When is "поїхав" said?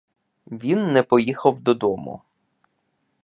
1.03-1.59